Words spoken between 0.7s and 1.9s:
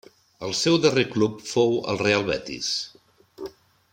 darrer club fou